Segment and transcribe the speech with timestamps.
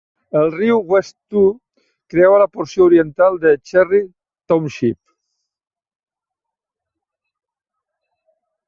[0.39, 1.43] El riu West Two
[2.13, 4.01] creua la porció oriental de Cherry
[4.53, 4.99] Township.